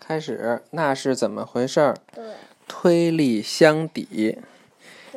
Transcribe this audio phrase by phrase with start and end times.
[0.00, 1.94] 开始，那是怎么回事儿？
[2.14, 2.24] 对，
[2.66, 4.38] 推力相抵。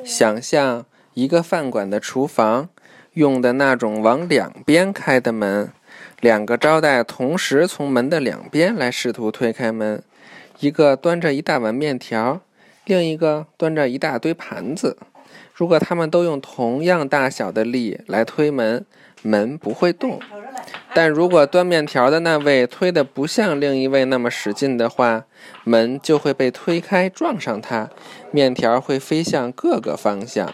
[0.04, 2.67] 想象一个饭馆的厨房，
[3.13, 5.71] 用的那种往两边开的门，
[6.19, 10.04] 两个招待同时从门的两边来试图推开门，
[10.59, 12.41] 一个端着一大碗面条，
[12.86, 14.97] 另一个端着一大堆盘子。
[15.54, 18.86] 如果他们都用同样大小的力来推门，
[19.21, 20.20] 门不会动。
[20.96, 25.26] 但如果端面条的那位推的不像另一位那么使劲的话，
[25.64, 27.90] 门就会被推开，撞上它，
[28.31, 30.53] 面条会飞向各个方向。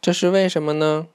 [0.00, 1.06] 这是为什么呢？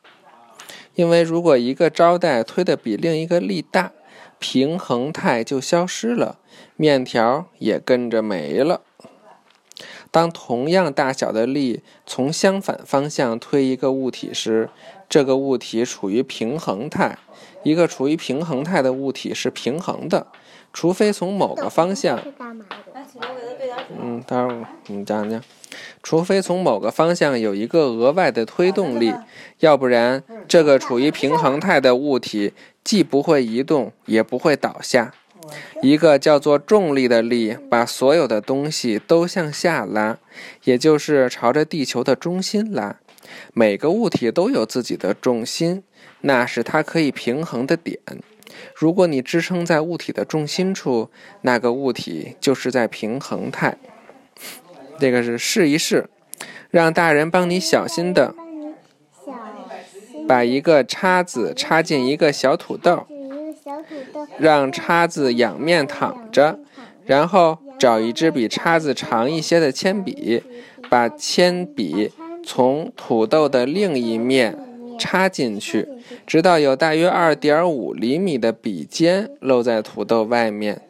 [0.93, 3.91] 因为如果一个招待推的比另一个力大，
[4.37, 6.37] 平衡态就消失了，
[6.75, 8.81] 面条也跟着没了。
[10.11, 14.69] 当同样大小的力从相反方向推一个物体时，
[15.09, 17.17] 这个物体处于平衡态。
[17.63, 20.27] 一个处于平衡态的物体是平衡的，
[20.73, 22.19] 除非从某个方向。
[23.97, 25.41] 嗯，待会儿你讲讲。
[26.03, 29.13] 除非从某个方向有一个额外的推动力，
[29.59, 32.53] 要不然这个处于平衡态的物体
[32.83, 35.13] 既不会移动，也不会倒下。
[35.81, 40.17] 一个叫做重力的力，把所有的东西都向下拉，
[40.63, 42.97] 也就是朝着地球的中心拉。
[43.53, 45.83] 每个物体都有自己的重心，
[46.21, 47.99] 那是它可以平衡的点。
[48.75, 51.09] 如果你支撑在物体的重心处，
[51.41, 53.77] 那个物体就是在平衡态。
[54.99, 56.09] 这个是试一试，
[56.69, 58.35] 让大人帮你小心的
[60.27, 63.07] 把一个叉子插进一个小土豆。
[64.37, 66.59] 让叉子仰面躺着，
[67.05, 70.43] 然后找一支比叉子长一些的铅笔，
[70.89, 72.11] 把铅笔
[72.43, 74.57] 从土豆的另一面
[74.99, 75.87] 插进去，
[76.25, 80.81] 直到有大约二点五厘米的笔尖露在土豆外面。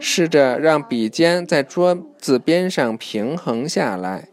[0.00, 4.28] 试着让笔尖在桌子边上平衡下来。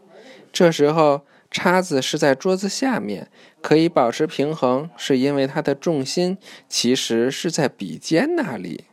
[0.52, 1.22] 这时候。
[1.50, 3.28] 叉子是在桌子下面，
[3.62, 6.36] 可以保持平衡，是因为它的重心
[6.68, 8.84] 其实是在笔尖那里。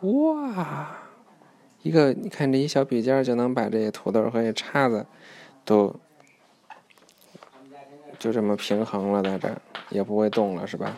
[0.00, 0.98] 哇，
[1.82, 5.06] 一个你看这一小笔尖就能把这土豆和这叉子
[5.64, 5.94] 都
[8.18, 9.56] 就这么平衡了，在这
[9.90, 10.96] 也不会动了，是吧？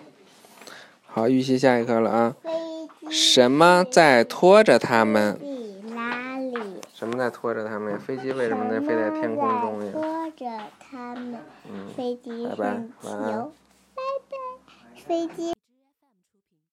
[1.06, 2.36] 好，预习下一课了啊！
[3.10, 5.40] 什么在拖着它们？
[6.92, 7.98] 什么在拖着它们呀？
[7.98, 9.92] 飞机为什么在飞在天空中呀？
[10.38, 11.41] 拖着他们。
[11.69, 11.88] 嗯。
[11.97, 13.53] 飞机上求，
[13.94, 15.57] 拜拜，飞机。